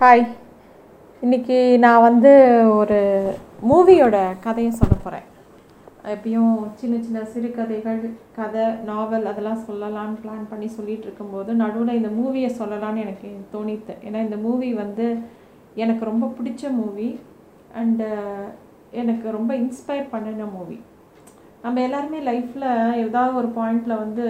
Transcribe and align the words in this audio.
Hi 0.00 0.22
இன்றைக்கி 1.22 1.58
நான் 1.78 2.02
வந்து 2.06 2.30
ஒரு 2.78 2.98
மூவியோட 3.68 4.16
கதையை 4.46 4.70
சொல்ல 4.70 4.94
போகிறேன் 5.04 5.24
எப்பயும் 6.14 6.56
சின்ன 6.80 6.96
சின்ன 7.04 7.20
சிறுகதைகள் 7.24 8.02
கதை 8.38 8.64
நாவல் 8.88 9.24
அதெல்லாம் 9.30 9.62
சொல்லலாம்னு 9.68 10.20
பிளான் 10.24 10.42
பண்ணி 10.50 10.68
சொல்லிகிட்டு 10.74 11.08
இருக்கும்போது 11.08 11.54
நடுவில் 11.54 11.98
இந்த 12.00 12.10
மூவியை 12.18 12.50
சொல்லலாம்னு 12.58 13.04
எனக்கு 13.06 13.30
தோணித்து. 13.54 13.94
ஏன்னா 14.06 14.20
இந்த 14.26 14.36
மூவி 14.36 14.68
வந்து 14.74 15.06
எனக்கு 15.74 16.04
ரொம்ப 16.04 16.28
பிடிச்ச 16.40 16.72
மூவி. 16.72 17.08
அண்டு 17.82 18.10
எனக்கு 19.04 19.26
ரொம்ப 19.30 19.54
இன்ஸ்பயர் 19.54 20.12
பண்ணின 20.12 20.50
மூவி. 20.58 20.78
நம்ம 21.64 21.80
எல்லாருமே 21.80 22.18
லைஃப்பில் 22.30 22.68
ஏதாவது 23.06 23.34
ஒரு 23.34 23.48
பாயிண்டில் 23.56 24.00
வந்து 24.02 24.24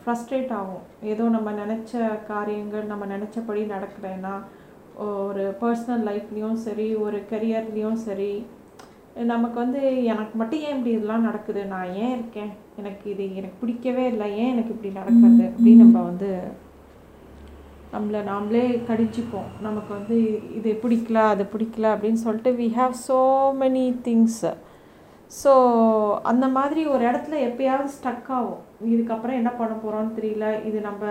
ஃப்ரஸ்ட்ரேட் 0.00 0.52
ஆகும் 0.60 0.84
ஏதோ 1.12 1.24
நம்ம 1.36 1.50
நினச்ச 1.62 1.92
காரியங்கள் 2.32 2.84
நம்ம 2.84 3.04
நினச்சபடி 3.16 3.62
நடக்கலைன்னா 3.74 4.34
ஒரு 5.08 5.44
பர்சனல் 5.60 6.06
லைஃப்லேயும் 6.10 6.58
சரி 6.66 6.88
ஒரு 7.04 7.20
கெரியர்லேயும் 7.32 8.00
சரி 8.06 8.32
நமக்கு 9.30 9.56
வந்து 9.62 9.80
எனக்கு 10.12 10.34
மட்டும் 10.40 10.62
ஏன் 10.66 10.76
இப்படி 10.76 10.92
இதெல்லாம் 10.96 11.26
நடக்குது? 11.28 11.62
நான் 11.72 11.94
ஏன் 12.02 12.12
இருக்கேன்? 12.16 12.50
எனக்கு 12.80 13.04
இது 13.12 13.24
எனக்கு 13.38 13.56
பிடிக்கவே 13.62 14.04
இல்லை. 14.12 14.26
ஏன் 14.42 14.52
எனக்கு 14.54 14.74
இப்படி 14.74 14.92
நடக்குது 14.98 15.44
அப்படின்னு 15.50 15.84
நம்ம 15.84 16.02
வந்து 16.10 16.30
நம்மளை 17.94 18.20
நாமளே 18.30 18.64
கடிச்சிப்போம். 18.88 19.48
நமக்கு 19.66 19.90
வந்து 19.98 20.16
இது 20.58 20.72
பிடிக்கல 20.82 21.22
அது 21.34 21.44
பிடிக்கல 21.54 21.86
அப்படின்னு 21.94 22.20
சொல்லிட்டு 22.26 22.52
we 22.60 22.68
have 22.80 22.94
so 23.08 23.18
many 23.62 23.86
things 24.06 24.44
so 25.32 25.52
அந்த 26.32 26.46
மாதிரி 26.58 26.82
ஒரு 26.92 27.02
இடத்துல 27.08 27.34
எப்பயாவது 27.48 27.90
ஸ்டக் 27.96 28.30
ஆகும். 28.38 28.62
இதுக்கப்புறம் 28.94 29.38
என்ன 29.40 29.50
பண்ண 29.58 29.74
போகிறோம்னு 29.74 30.16
தெரியல. 30.18 30.46
இது 30.68 30.78
நம்ம 30.88 31.04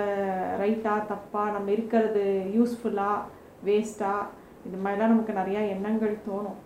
ரைட்டா 0.64 0.94
தப்பா 1.12 1.44
நம்ம 1.58 1.72
இருக்கிறது 1.76 2.26
யூஸ்ஃபுல்லாக 2.58 3.28
வேஸ்ட்டாக 3.68 4.30
இது 4.68 4.78
மாதிரிலாம் 4.84 5.14
நமக்கு 5.14 5.34
நிறையா 5.42 5.62
எண்ணங்கள் 5.76 6.24
தோணும். 6.28 6.60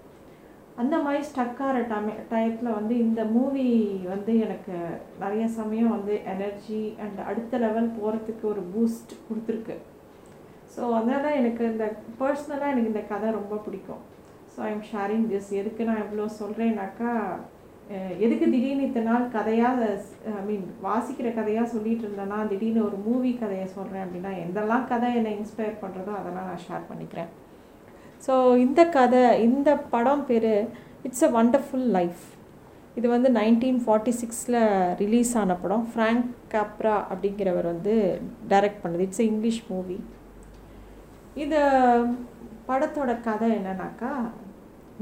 அந்த 0.82 0.96
மாதிரி 1.06 1.20
ஸ்டக் 1.30 1.60
ஆகிற 1.66 1.80
டைம் 1.90 2.08
டயத்தில் 2.30 2.78
வந்து 2.78 2.94
இந்த 3.06 3.22
மூவி 3.34 3.66
வந்து 4.14 4.34
எனக்கு 4.46 4.76
நிறைய 5.24 5.44
சமயம் 5.58 5.94
வந்து 5.96 6.14
எனர்ஜி 6.34 6.82
அண்ட் 7.06 7.20
அடுத்த 7.30 7.58
லெவல் 7.66 7.90
போகிறதுக்கு 7.98 8.46
ஒரு 8.54 8.64
பூஸ்ட் 8.74 9.14
கொடுத்துருக்கு. 9.28 9.76
ஸோ 10.76 10.82
அதனால் 11.00 11.38
எனக்கு 11.42 11.64
இந்த 11.74 11.88
பர்சனலாக 12.22 12.74
எனக்கு 12.74 12.92
இந்த 12.94 13.04
கதை 13.12 13.30
ரொம்ப 13.40 13.56
பிடிக்கும். 13.66 14.02
ஸோ 14.54 14.62
ஐம் 14.70 14.84
ஷேரிங் 14.92 15.28
திஸ் 15.34 15.52
எதுக்கு 15.62 15.88
நான் 15.90 16.04
இவ்வளோ 16.06 16.26
சொல்கிறேன்னாக்கா 16.42 17.12
எதுக்கு 18.26 18.46
திடீர்னு 18.52 18.86
இத்தனை 18.88 19.08
நாள் 19.12 19.26
கதையாக 19.36 19.80
ஐ 20.40 20.44
மீன் 20.50 20.68
வாசிக்கிற 20.86 21.28
கதையாக 21.40 21.72
சொல்லிகிட்டு 21.74 22.06
இருந்தேன்னா 22.06 22.38
திடீர்னு 22.52 22.82
ஒரு 22.90 22.98
மூவி 23.08 23.32
கதையை 23.42 23.66
சொல்கிறேன் 23.74 24.06
அப்படின்னா 24.06 24.32
எந்தெல்லாம் 24.44 24.86
கதை 24.92 25.10
என்னை 25.20 25.32
இன்ஸ்பயர் 25.40 25.82
பண்ணுறதோ 25.82 26.12
அதெல்லாம் 26.20 26.48
நான் 26.50 26.64
ஷேர் 26.68 26.88
பண்ணிக்கிறேன். 26.92 27.30
ஸோ 28.26 28.34
இந்த 28.66 28.82
கதை 28.98 29.24
இந்த 29.48 29.70
படம் 29.94 30.24
பேர் 30.30 30.54
இட்ஸ் 31.08 31.26
அ 31.28 31.32
வண்டர்ஃபுல் 31.38 31.88
லைஃப் 31.98 32.24
இது 33.00 33.08
வந்து 33.16 33.30
நைன்டீன் 33.40 33.80
ஃபார்ட்டி 33.86 34.14
சிக்ஸில் 34.22 34.60
ரிலீஸ் 35.04 35.34
ஆன 35.42 35.56
படம். 35.64 35.86
ஃப்ராங்க் 35.92 36.28
காப்ரா 36.54 36.96
அப்படிங்கிறவர் 37.12 37.68
வந்து 37.74 37.96
டைரக்ட் 38.52 38.84
பண்ணது. 38.84 39.06
இட்ஸ் 39.08 39.26
இங்கிலீஷ் 39.30 39.62
மூவி 39.72 39.98
இது 41.44 41.62
படத்தோட 42.70 43.12
கதை 43.28 43.50
என்னன்னாக்கா 43.60 44.12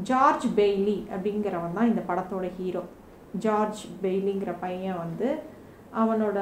ஜார்ஜ் 0.09 0.47
பெய்லி 0.59 0.97
அப்படிங்கிறவன் 1.13 1.77
தான் 1.77 1.89
இந்த 1.91 2.03
படத்தோட 2.09 2.45
ஹீரோ. 2.59 2.83
ஜார்ஜ் 3.45 3.81
பெய்லிங்கிற 4.03 4.53
பையன் 4.59 5.01
வந்து 5.03 5.27
அவனோட 6.01 6.39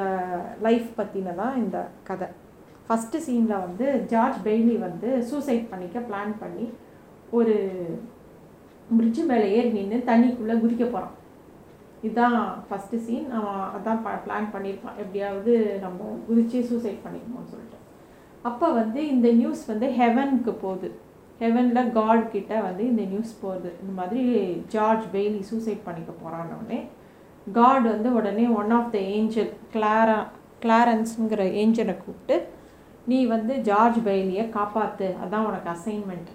லைஃப் 0.66 0.90
பற்றின 0.98 1.36
தான் 1.42 1.58
இந்த 1.64 1.78
கதை. 2.10 2.28
ஃபஸ்ட்டு 2.88 3.24
சீனில் 3.26 3.64
வந்து 3.66 3.86
ஜார்ஜ் 4.12 4.38
பெய்லி 4.46 4.76
வந்து 4.80 5.10
சூசைட் 5.32 5.70
பண்ணிக்க 5.72 6.00
பிளான் 6.00 6.34
பண்ணி 6.40 6.66
ஒரு 7.38 7.56
பிரிட்ஜு 8.98 9.24
மேலே 9.32 9.48
ஏறி 9.58 9.72
நின்று 9.78 9.98
தண்ணிக்குள்ளே 10.10 10.56
குதிக்க 10.62 10.86
போகிறான் 10.86 11.16
இதுதான் 12.02 12.38
ஃபஸ்ட்டு 12.68 13.02
சீன் 13.06 13.28
அவன் 13.38 13.62
அதான் 13.76 14.02
ப 14.06 14.10
பிளான் 14.26 14.48
பண்ணியிருப்பான் 14.54 15.00
எப்படியாவது 15.04 15.54
நம்ம 15.84 16.16
குதிச்சு 16.28 16.60
சூசைட் 16.70 17.04
பண்ணிக்கணும்னு 17.06 17.52
சொல்லிட்டு. 17.54 17.78
அப்போ 18.42 18.68
வந்து 18.72 19.00
இந்த 19.08 19.30
நியூஸ் 19.32 19.64
வந்து 19.72 19.88
ஹெவனுக்கு 20.00 20.52
போகுது. 20.66 20.90
ஹெவனில் 21.40 21.92
காட் 21.94 22.24
கிட்ட 22.32 22.54
வந்து 22.62 22.84
இந்த 22.88 23.04
நியூஸ் 23.06 23.34
போகுது 23.42 23.70
இந்த 23.82 23.94
மாதிரி 23.94 24.24
ஜார்ஜ் 24.74 25.06
பெய்லி 25.14 25.42
சூசைட் 25.50 25.86
பண்ணிக்க 25.86 26.12
போகிறான்னொடனே 26.14 26.80
காட் 27.48 27.86
வந்து 27.86 28.10
உடனே 28.14 28.46
one 28.56 28.74
of 28.78 28.92
the 28.92 29.00
angel 29.14 29.52
Clara 29.74 30.20
கிளாரன்ஸுங்கிற 30.64 31.44
ஏஞ்சலை 31.62 31.96
கூப்பிட்டு 31.98 32.36
நீ 33.08 33.20
வந்து 33.28 33.54
ஜார்ஜ் 33.68 34.00
பெய்லியை 34.08 34.46
காப்பாற்று 34.52 35.08
அதான் 35.24 35.48
உனக்கு 35.48 35.70
அசைன்மெண்ட் 35.72 36.32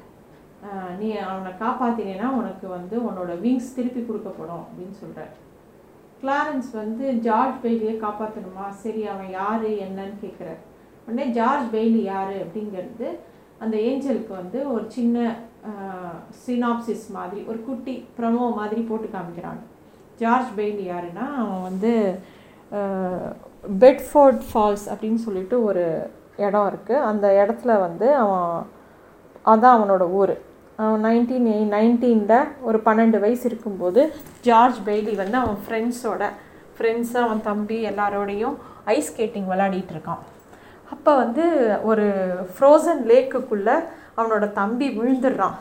நீ 0.98 1.08
அவனை 1.22 1.50
காப்பாற்றினேன்னா 1.58 2.28
உனக்கு 2.36 2.66
வந்து 2.68 2.96
உன்னோட 3.06 3.32
விங்ஸ் 3.40 3.74
திருப்பி 3.74 4.02
கொடுக்கப்படும் 4.02 4.62
அப்படின்னு 4.62 4.94
சொல்கிறார் 5.00 5.32
கிளாரன்ஸ் 6.20 6.70
வந்து 6.74 7.04
ஜார்ஜ் 7.24 7.58
பெய்லியை 7.64 7.94
காப்பாற்றணுமா 7.98 8.66
சரி 8.82 9.02
அவன் 9.06 9.30
யார் 9.32 9.66
என்னன்னு 9.84 10.16
கேட்குறார் 10.22 10.60
உடனே 11.02 11.26
ஜார்ஜ் 11.32 11.66
பெய்லி 11.72 12.02
யார் 12.04 12.34
அப்படிங்கிறது 12.40 13.08
அந்த 13.64 13.76
ஏஞ்சலுக்கு 13.90 14.32
வந்து 14.40 14.58
ஒரு 14.74 14.84
சின்ன 14.96 15.26
சினாப்சிஸ் 16.44 17.04
மாதிரி 17.16 17.40
ஒரு 17.50 17.58
குட்டி 17.68 17.94
ப்ரமோ 18.16 18.46
மாதிரி 18.60 18.80
போட்டு 18.90 19.08
காமிக்கிறாங்க. 19.16 19.62
ஜார்ஜ் 20.22 20.50
பெயின் 20.58 20.80
யாருன்னா 20.90 21.26
அவன் 21.42 21.62
வந்து 21.68 21.92
பெட்ஃபோர்ட் 23.82 24.42
ஃபால்ஸ் 24.48 24.86
அப்படின்னு 24.92 25.20
சொல்லிட்டு 25.26 25.56
ஒரு 25.68 25.84
இடம் 26.46 26.68
இருக்குது 26.70 27.04
அந்த 27.10 27.26
இடத்துல 27.42 27.72
வந்து 27.86 28.06
அவன் 28.22 28.50
அதான் 29.52 29.76
அவனோட 29.76 30.04
ஊர். 30.20 30.34
அவன் 30.82 31.02
நைன்டீன் 31.06 31.48
எயிட் 31.54 31.72
நைன்டீனில் 31.76 32.50
ஒரு 32.68 32.78
பன்னெண்டு 32.86 33.18
வயசு 33.24 33.44
இருக்கும்போது 33.50 34.02
ஜார்ஜ் 34.46 34.80
பெய்லி 34.88 35.14
வந்து 35.22 35.36
அவன் 35.42 35.60
ஃப்ரெண்ட்ஸோட 35.64 36.22
ஃப்ரெண்ட்ஸு 36.76 37.18
அவன் 37.24 37.44
தம்பி 37.50 37.78
எல்லாரோடையும் 37.90 38.56
ஐஸ் 38.94 39.10
ஸ்கேட்டிங் 39.10 39.50
விளையாடிட்டு 39.50 39.94
இருக்கான். 39.96 40.22
அப்போ 40.92 41.12
வந்து 41.22 41.44
ஒரு 41.90 42.06
ஃப்ரோசன் 42.54 43.02
லேக்குக்குள்ளே 43.10 43.76
அவனோட 44.18 44.44
தம்பி 44.60 44.88
விழுந்துடுறான். 44.98 45.56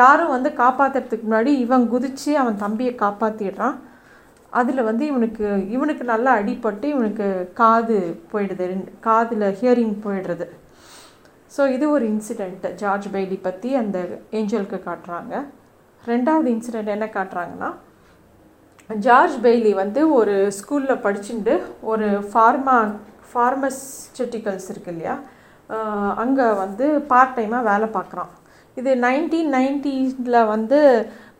யாரும் 0.00 0.34
வந்து 0.36 0.50
காப்பாற்றுறதுக்கு 0.62 1.26
முன்னாடி 1.28 1.52
இவன் 1.64 1.84
குதித்து 1.92 2.32
அவன் 2.42 2.62
தம்பியை 2.64 2.92
காப்பாற்றிடுறான் 3.04 3.76
அதில் 4.52 4.86
வந்து 4.88 5.04
இவனுக்கு 5.10 5.46
இவனுக்கு 5.74 6.04
நல்லா 6.12 6.32
அடிபட்டு 6.40 6.86
இவனுக்கு 6.94 7.26
காது 7.60 7.96
போயிடுது 8.32 8.66
காதில் 9.06 9.46
ஹியரிங் 9.60 9.96
போயிடுறது. 10.04 10.46
ஸோ 11.56 11.64
இது 11.76 11.86
ஒரு 11.96 12.04
இன்சிடெண்ட்டு 12.12 12.74
ஜார்ஜ் 12.82 13.08
பெய்லி 13.14 13.38
பற்றி 13.48 13.68
அந்த 13.82 13.98
ஏஞ்சலுக்கு 14.38 14.78
காட்டுறாங்க. 14.88 15.34
ரெண்டாவது 16.04 16.48
இன்சிடெண்ட் 16.54 16.94
என்ன 16.94 17.06
காட்டுறாங்கன்னா 17.16 17.70
ஜார்ஜ் 18.90 19.36
பெய்லி 19.44 19.72
வந்து 19.82 20.00
ஒரு 20.18 20.34
ஸ்கூலில் 20.58 21.02
படிச்சுட்டு 21.04 21.54
ஒரு 21.92 22.08
ஃபார்மா 22.30 22.76
ஃபார்மஸ்யூட்டிக்கல்ஸ் 23.36 24.68
இருக்கு 24.72 24.92
இல்லையா 24.94 25.14
அங்கே 26.24 26.48
வந்து 26.64 26.86
பார்ட் 27.12 27.36
டைமாக 27.36 27.68
வேலை 27.70 27.86
பார்க்குறான். 27.94 28.32
இது 28.80 28.90
நைன்டீன் 29.06 29.50
நைன்டீஸில் 29.56 30.48
வந்து 30.54 30.78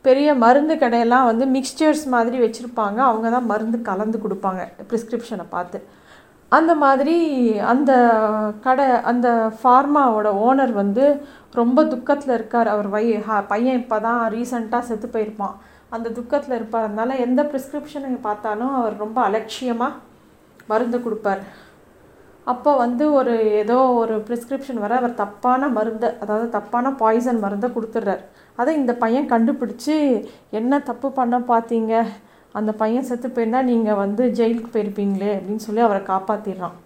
பெரிய 0.07 0.29
மருந்து 0.43 0.73
கடையெல்லாம் 0.81 1.27
வந்து 1.29 1.45
மிக்சர்ஸ் 1.53 2.03
மாதிரி 2.15 2.37
வச்சுருப்பாங்க. 2.43 2.99
அவங்க 3.09 3.27
தான் 3.35 3.47
மருந்து 3.51 3.77
கலந்து 3.89 4.17
கொடுப்பாங்க 4.25 4.61
ப்ரிஸ்கிரிப்ஷனை 4.89 5.45
பார்த்து. 5.55 5.79
அந்த 6.57 6.73
மாதிரி 6.83 7.15
அந்த 7.71 7.91
கடை 8.65 8.85
அந்த 9.11 9.27
ஃபார்மாவோட 9.59 10.27
ஓனர் 10.47 10.73
வந்து 10.81 11.05
ரொம்ப 11.59 11.79
துக்கத்தில் 11.93 12.35
இருக்கார். 12.37 12.69
அவர் 12.73 12.89
வை 12.95 13.05
பையன் 13.53 13.79
இப்போ 13.81 13.97
தான் 14.07 14.21
ரீசண்டாக 14.35 14.87
செத்து 14.89 15.09
போயிருப்பான். 15.15 15.55
அந்த 15.95 16.07
துக்கத்தில் 16.19 16.57
இருப்பார் 16.59 16.87
அதனால் 16.87 17.21
எந்த 17.25 17.41
ப்ரிஸ்கிரிப்ஷனை 17.51 18.19
பார்த்தாலும் 18.27 18.73
அவர் 18.79 18.95
ரொம்ப 19.03 19.19
அலட்சியமாக 19.27 19.99
மருந்து 20.71 20.99
கொடுப்பார். 21.05 21.41
அப்போ 22.51 22.71
வந்து 22.83 23.05
ஒரு 23.19 23.33
ஏதோ 23.61 23.77
ஒரு 24.01 24.15
ப்ரிஸ்கிரிப்ஷன் 24.27 24.81
வர 24.83 24.93
அவர் 24.99 25.19
தப்பான 25.21 25.67
மருந்தை 25.77 26.09
அதாவது 26.23 26.45
தப்பான 26.55 26.91
பாய்சன் 27.01 27.43
மருந்தை 27.45 27.69
கொடுத்துட்றார். 27.75 28.21
அதை 28.61 28.71
இந்த 28.81 28.93
பையன் 29.03 29.31
கண்டுபிடிச்சி 29.33 29.95
என்ன 30.59 30.79
தப்பு 30.89 31.07
பண்ண 31.19 31.37
பார்த்தீங்க 31.51 31.93
அந்த 32.59 32.71
பையன் 32.81 33.07
செத்து 33.09 33.29
போயிருந்தால் 33.29 33.69
நீங்கள் 33.71 33.99
வந்து 34.03 34.23
ஜெயிலுக்கு 34.39 34.69
போயிருப்பீங்களே 34.75 35.31
அப்படின்னு 35.37 35.65
சொல்லி 35.65 35.81
அவரை 35.87 36.01
காப்பாற்றிடுறான் 36.11 36.77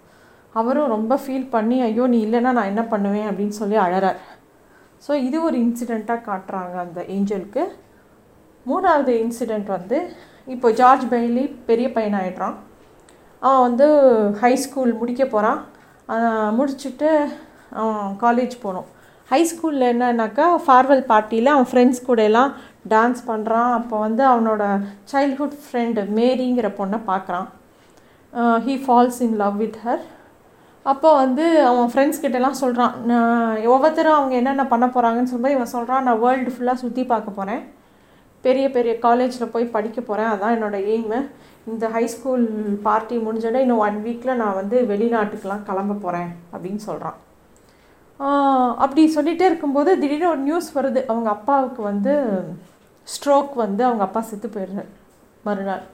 அவரும் 0.60 0.92
ரொம்ப 0.94 1.14
ஃபீல் 1.22 1.46
பண்ணி 1.54 1.76
ஐயோ 1.86 2.06
நீ 2.14 2.18
இல்லைன்னா 2.26 2.50
நான் 2.58 2.70
என்ன 2.72 2.82
பண்ணுவேன்? 2.92 3.28
அப்படின்னு 3.30 3.54
சொல்லி 3.60 3.76
அழறார். 3.84 4.18
ஸோ 5.06 5.12
இது 5.28 5.38
ஒரு 5.46 5.56
இன்சிடெண்ட்டாக 5.66 6.26
காட்டுறாங்க 6.28 6.74
அந்த 6.86 7.00
ஏஞ்சலுக்கு. 7.14 7.62
மூணாவது 8.66 9.12
இன்சிடெண்ட் 9.22 9.70
வந்து 9.76 9.98
இப்போ 10.54 10.68
ஜார்ஜ் 10.80 11.06
பெய்லி 11.12 11.44
பெரிய 11.70 11.86
பையன் 11.96 12.18
ஆகிடுறான் 12.20 12.56
அவன் 13.42 13.62
வந்து 13.62 13.86
ஹை 14.40 14.52
ஸ்கூல் 14.56 14.92
முடிக்க 14.94 15.24
போகிறான் 15.26 15.60
முடிச்சுட்டு 16.58 17.10
அவன் 17.74 18.04
காலேஜ் 18.20 18.54
போகணும் 18.60 18.88
ஹை 19.30 19.40
ஸ்கூலில் 19.50 19.90
என்னன்னாக்கா 19.90 20.46
ஃபார்வெல் 20.64 21.04
பார்ட்டியில் 21.08 21.52
அவன் 21.52 21.68
ஃப்ரெண்ட்ஸ் 21.70 22.06
கூட 22.06 22.22
எல்லாம் 22.22 22.50
டான்ஸ் 22.88 23.20
பண்ணுறான் 23.26 23.70
அப்போ 23.72 23.96
வந்து 23.98 24.22
அவனோட 24.28 24.62
சைல்ட்ஹுட் 25.12 25.56
ஃப்ரெண்டு 25.62 26.02
மேரிங்கிற 26.16 26.68
பொண்ணை 26.78 26.98
பார்க்குறான் 27.06 27.48
he 28.66 28.74
falls 28.84 29.20
in 29.20 29.36
love 29.36 29.56
with 29.56 29.78
her 29.84 30.02
அப்போ 30.86 31.10
வந்து 31.14 31.44
அவன் 31.62 31.90
ஃப்ரெண்ட்ஸ் 31.90 32.22
கிட்டலாம் 32.22 32.60
சொல்கிறான் 32.60 32.94
நான் 33.04 33.66
ஒவ்வொருத்தரும் 33.66 34.18
அவங்க 34.18 34.34
என்னென்ன 34.34 34.64
பண்ண 34.66 34.86
போகிறாங்கன்னு 34.86 35.30
சொல்லும்போது 35.30 35.56
இவன் 35.56 35.74
சொல்கிறான் 35.74 36.04
நான் 36.04 36.20
வேர்ல்டு 36.20 36.52
ஃபுல்லாக 36.54 36.82
சுற்றி 36.82 37.02
பார்க்க 37.04 37.38
போகிறேன் 37.38 37.62
பெரிய 38.44 38.66
பெரிய 38.70 38.92
காலேஜில் 38.98 39.50
போய் 39.50 39.72
படிக்க 39.72 39.98
போகிறேன் 40.00 40.30
அதான் 40.30 40.54
என்னோடய 40.56 40.88
எய்மு 40.94 41.18
இந்த 41.70 41.84
ஹை 41.94 42.04
ஸ்கூல் 42.14 42.46
பார்ட்டி 42.86 43.16
முடிஞ்சோடனே 43.26 43.60
இன்னும் 43.64 43.82
ஒன் 43.86 43.98
வீக்கில் 44.06 44.40
நான் 44.40 44.58
வந்து 44.60 44.76
வெளிநாட்டுக்கெலாம் 44.90 45.66
கிளம்ப 45.68 45.98
போகிறேன் 46.04 46.30
அப்படின்னு 46.52 46.82
சொல்கிறான் 46.88 47.18
அப்படி 48.84 49.02
சொல்லிகிட்டே 49.14 49.46
இருக்கும்போது 49.50 49.90
திடீர்னு 50.00 50.32
ஒரு 50.32 50.42
நியூஸ் 50.48 50.68
வருது. 50.76 51.00
அவங்க 51.12 51.28
அப்பாவுக்கு 51.36 51.80
வந்து 51.90 52.12
ஸ்ட்ரோக் 53.06 53.54
வந்து 53.64 53.82
அவங்க 53.88 54.02
அப்பா 54.06 54.20
செத்து 54.28 54.48
போயிடுறார் 54.48 54.90
மறுநாள். 55.46 55.84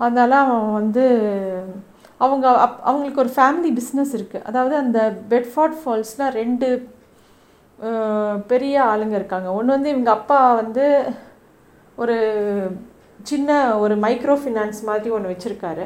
அதனால் 0.00 0.34
அவன் 0.42 0.76
வந்து 0.80 1.04
அவங்க 2.24 2.46
அப் 2.66 2.78
அவங்களுக்கு 2.88 3.22
ஒரு 3.24 3.32
ஃபேமிலி 3.36 3.70
பிஸ்னஸ் 3.78 4.12
இருக்குது 4.18 4.46
அதாவது 4.50 4.74
அந்த 4.82 4.98
பெட்ஃபார்ட் 5.32 5.76
ஃபால்ஸில் 5.80 6.32
ரெண்டு 6.40 6.68
பெரிய 8.52 8.74
ஆளுங்க 8.92 9.14
இருக்காங்க. 9.20 9.48
ஒன்று 9.58 9.76
வந்து 9.76 9.92
இவங்க 9.94 10.10
அப்பா 10.18 10.38
வந்து 10.62 10.84
ஒரு 12.02 12.16
சின்ன 13.30 13.58
ஒரு 13.82 13.94
மைக்ரோ 14.04 14.34
ஃபினான்ஸ் 14.42 14.80
மாதிரி 14.88 15.10
ஒன்று 15.16 15.32
வச்சுருக்காரு. 15.32 15.84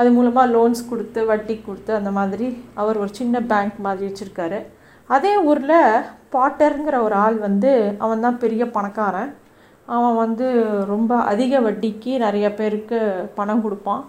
அது 0.00 0.08
மூலமாக 0.16 0.52
லோன்ஸ் 0.54 0.82
கொடுத்து 0.90 1.20
வட்டி 1.30 1.54
கொடுத்து 1.66 1.92
அந்த 1.98 2.10
மாதிரி 2.18 2.46
அவர் 2.82 3.00
ஒரு 3.02 3.10
சின்ன 3.20 3.40
பேங்க் 3.50 3.78
மாதிரி 3.86 4.04
வச்சுருக்காரு. 4.08 4.58
அதே 5.14 5.32
ஊரில் 5.50 5.78
பாட்டருங்கிற 6.34 6.96
ஒரு 7.06 7.16
ஆள் 7.24 7.36
வந்து 7.46 7.70
அவன் 8.04 8.24
தான் 8.26 8.40
பெரிய 8.44 8.62
பணக்காரன். 8.76 9.30
அவன் 9.96 10.16
வந்து 10.24 10.46
ரொம்ப 10.92 11.12
அதிக 11.32 11.60
வட்டிக்கு 11.66 12.12
நிறைய 12.26 12.46
பேருக்கு 12.60 12.98
பணம் 13.38 13.64
கொடுப்பான். 13.64 14.02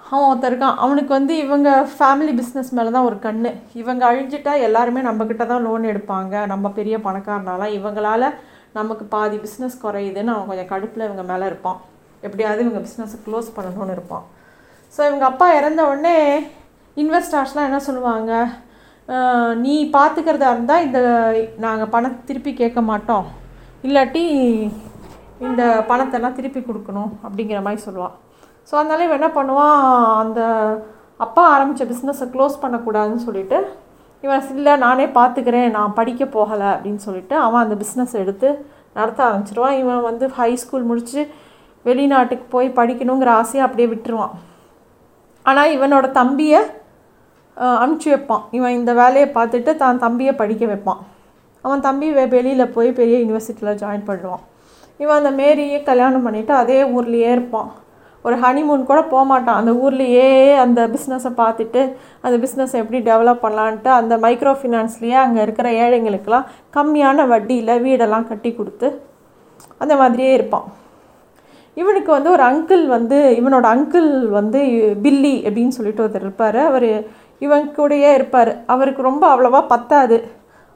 அவன் 0.00 0.28
ஒருத்தர் 0.28 0.52
இருக்கான். 0.52 0.78
அவனுக்கு 0.84 1.12
வந்து 1.18 1.34
இவங்க 1.44 1.70
ஃபேமிலி 1.94 2.32
பிஸ்னஸ் 2.40 2.70
மேலே 2.76 2.90
தான் 2.96 3.08
ஒரு 3.08 3.18
கண் 3.24 3.40
இவங்க 3.80 4.02
அழிஞ்சிட்டா 4.10 4.52
எல்லாருமே 4.68 5.00
நம்மக்கிட்ட 5.08 5.46
தான் 5.50 5.66
லோன் 5.68 5.90
எடுப்பாங்க. 5.92 6.34
நம்ம 6.52 6.70
பெரிய 6.78 6.98
பணக்காரனால 7.06 7.66
இவங்களால் 7.78 8.28
நமக்கு 8.76 9.04
பாதி 9.14 9.36
பிஸ்னஸ் 9.44 9.76
குறையுதுன்னு 9.84 10.32
அவன் 10.34 10.48
கொஞ்சம் 10.50 10.70
கடுப்பில் 10.72 11.06
இவங்க 11.06 11.24
மேலே 11.30 11.44
இருப்பான். 11.50 11.78
எப்படியாவது 12.26 12.62
இவங்க 12.64 12.80
பிஸ்னஸை 12.86 13.18
க்ளோஸ் 13.26 13.48
பண்ணணும்னு 13.56 13.96
இருப்பான். 13.96 14.24
ஸோ 14.94 15.00
இவங்க 15.08 15.24
அப்பா 15.30 15.46
இறந்த 15.58 15.80
உடனே 15.90 16.16
இன்வெஸ்டர்ஸ்லாம் 17.02 17.68
என்ன 17.68 17.80
சொல்லுவாங்க? 17.88 18.32
நீ 19.64 19.74
பார்த்துக்கிறதா 19.96 20.48
இருந்தால் 20.54 20.84
இந்த 20.86 21.00
நாங்கள் 21.64 21.92
பணத்தை 21.94 22.20
திருப்பி 22.30 22.52
கேட்க 22.62 22.80
மாட்டோம். 22.90 23.26
இல்லாட்டி 23.86 24.24
இந்த 25.48 25.62
பணத்தெல்லாம் 25.90 26.38
திருப்பி 26.38 26.60
கொடுக்கணும் 26.68 27.10
அப்படிங்கிற 27.26 27.60
மாதிரி 27.66 27.80
சொல்லுவான். 27.88 28.14
ஸோ 28.68 28.74
அதனால 28.78 29.04
இவன் 29.06 29.18
என்ன 29.20 29.30
பண்ணுவான்? 29.36 29.78
அந்த 30.22 30.40
அப்பா 31.26 31.42
ஆரம்பித்த 31.52 31.84
பிஸ்னஸை 31.92 32.26
க்ளோஸ் 32.34 32.62
பண்ணக்கூடாதுன்னு 32.64 33.26
சொல்லிட்டு 33.28 33.58
இவன் 34.24 34.48
இல்லை 34.60 34.74
நானே 34.84 35.06
பார்த்துக்கிறேன் 35.18 35.74
நான் 35.76 35.96
படிக்க 35.98 36.24
போகலை 36.36 36.68
அப்படின்னு 36.74 37.02
சொல்லிட்டு 37.06 37.34
அவன் 37.46 37.62
அந்த 37.64 37.76
பிஸ்னஸ் 37.82 38.14
எடுத்து 38.22 38.48
நடத்த 38.98 39.20
ஆரம்பிச்சிருவான். 39.28 39.76
இவன் 39.82 40.06
வந்து 40.08 40.24
ஹை 40.38 40.50
ஸ்கூல் 40.62 40.88
முடித்து 40.90 41.20
வெளிநாட்டுக்கு 41.88 42.46
போய் 42.54 42.68
படிக்கணுங்கிற 42.78 43.30
ஆசையை 43.40 43.62
அப்படியே 43.66 43.88
விட்டுருவான். 43.92 44.34
ஆனால் 45.48 45.72
இவனோட 45.76 46.06
தம்பியை 46.20 46.60
அனுப்பிச்சி 47.82 48.08
வைப்பான். 48.14 48.44
இவன் 48.56 48.76
இந்த 48.80 48.92
வேலையை 49.02 49.28
பார்த்துட்டு 49.36 49.70
தான் 49.82 50.02
தம்பியை 50.06 50.32
படிக்க 50.42 50.64
வைப்பான். 50.72 51.00
அவன் 51.64 51.84
தம்பி 51.86 52.08
வெளியில் 52.36 52.72
போய் 52.76 52.90
பெரிய 52.98 53.16
யூனிவர்சிட்டியில் 53.22 53.78
ஜாயின் 53.82 54.08
பண்ணுவான். 54.10 54.44
இவன் 55.02 55.18
அந்த 55.20 55.30
மேரியே 55.40 55.78
கல்யாணம் 55.88 56.24
பண்ணிவிட்டு 56.26 56.54
அதே 56.62 56.78
ஊர்லேயே 56.96 57.30
இருப்பான். 57.36 57.70
ஒரு 58.22 58.36
ஹனிமூன் 58.36 58.88
கூட 58.88 59.00
போக 59.02 59.24
மாட்டான் 59.24 59.58
அந்த 59.60 59.72
ஊர்லேயே 59.82 60.56
அந்த 60.56 60.80
பிஸ்னஸை 60.86 61.30
பார்த்துட்டு 61.42 61.82
அந்த 62.20 62.36
பிஸ்னஸை 62.44 62.76
எப்படி 62.82 62.98
டெவலப் 63.10 63.44
பண்ணலான்ட்டு 63.44 63.90
அந்த 63.98 64.16
மைக்ரோ 64.16 64.52
ஃபினான்ஸ்லேயே 64.60 65.18
அங்கே 65.24 65.40
இருக்கிற 65.42 65.70
ஏழைங்களுக்கெல்லாம் 65.82 66.48
கம்மியான 66.76 67.26
வட்டியில் 67.32 67.82
வீடெல்லாம் 67.86 68.26
கட்டி 68.26 68.52
கொடுத்து 68.54 68.88
அந்த 69.78 69.96
மாதிரியே 69.96 70.32
இருப்பான். 70.32 70.66
இவனுக்கு 71.74 72.10
வந்து 72.12 72.30
ஒரு 72.30 72.42
அங்கிள் 72.42 72.86
வந்து 72.86 73.18
இவனோட 73.40 73.66
அங்கிள் 73.74 74.10
வந்து 74.28 74.60
பில்லி 75.02 75.34
அப்படின்னு 75.46 75.76
சொல்லிட்டு 75.76 76.04
ஒருத்தர் 76.04 76.26
இருப்பார். 76.26 76.58
அவர் 76.70 76.90
இவன் 77.46 77.66
கூடயே 77.76 78.10
இருப்பார். 78.14 78.50
அவருக்கு 78.66 79.02
ரொம்ப 79.02 79.24
அவ்வளோவா 79.34 79.60
பத்தாது. 79.66 80.18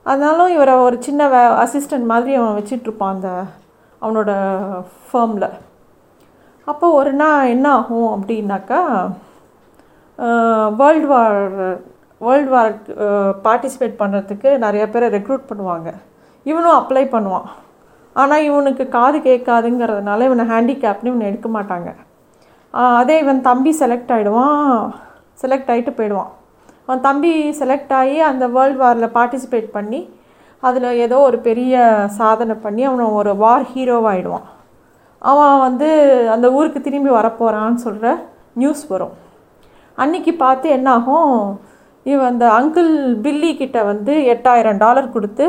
அதனாலும் 0.02 0.52
இவரை 0.54 0.74
ஒரு 0.74 0.96
சின்ன 1.02 1.28
வே 1.28 1.42
அசிஸ்டண்ட் 1.64 2.06
மாதிரி 2.12 2.32
அவன் 2.34 2.56
வச்சிட்ருப்பான் 2.58 3.14
அந்த 3.16 3.30
அவனோட 4.02 4.30
ஃபேமில் 5.08 5.48
அப்போ 6.70 6.86
ஒரு 6.98 7.12
நாள் 7.22 7.50
என்ன 7.54 7.66
ஆகும் 7.78 8.10
அப்படின்னாக்கா 8.16 8.80
world 10.80 11.08
war 11.12 11.40
world 12.20 12.50
war 12.54 12.74
participate 13.46 14.00
பண்ணுறதுக்கு 14.02 14.50
நிறைய 14.64 14.84
பேரை 14.92 15.06
ரெக்ரூட் 15.16 15.48
பண்ணுவாங்க. 15.50 15.88
இவனும் 16.46 16.78
அப்ளை 16.80 17.04
பண்ணுவான். 17.14 17.48
ஆனால் 18.16 18.46
இவனுக்கு 18.48 18.84
காது 18.96 19.18
கேட்காதுங்கிறதுனால 19.28 20.24
இவனை 20.28 20.44
ஹேண்டிகேப்னு 20.52 21.10
இவனை 21.12 21.28
எடுக்க 21.30 21.48
மாட்டாங்க. 21.56 21.90
அதே 23.00 23.16
இவன் 23.24 23.40
தம்பி 23.48 23.72
செலக்ட் 23.82 24.12
ஆகிடுவான் 24.14 24.62
செலக்ட் 25.42 25.70
ஆகிட்டு 25.72 25.92
போயிடுவான். 25.98 26.32
அவன் 26.86 27.04
தம்பி 27.08 27.32
செலக்ட் 27.60 27.94
ஆகி 28.00 28.16
அந்த 28.30 28.44
வேர்ல்டு 28.56 28.80
வாரில் 28.82 29.14
பார்ட்டிசிபேட் 29.18 29.68
பண்ணி 29.76 30.00
அதில் 30.62 30.98
ஏதோ 31.04 31.16
ஒரு 31.28 31.38
பெரிய 31.48 31.74
சாதனை 32.18 32.54
பண்ணி 32.64 32.82
அவனை 32.88 33.06
ஒரு 33.20 33.30
வார் 33.42 33.64
ஹீரோவாகிடுவான் 33.72 34.46
அவன் 35.30 35.56
வந்து 35.66 35.88
அந்த 36.34 36.46
ஊருக்கு 36.58 36.80
திரும்பி 36.86 37.10
வரப்போகிறான்னு 37.18 37.82
சொல்கிற 37.86 38.06
நியூஸ் 38.60 38.84
வரும். 38.92 39.12
அன்றைக்கி 40.02 40.32
பார்த்து 40.44 40.66
என்னாகும்? 40.76 41.34
இவன் 42.10 42.30
அந்த 42.30 42.44
அங்கிள் 42.58 42.90
பில்லி 43.24 43.50
கிட்ட 43.60 43.78
வந்து 43.90 44.12
எட்டாயிரம் 44.32 44.80
டாலர் 44.84 45.12
கொடுத்து 45.16 45.44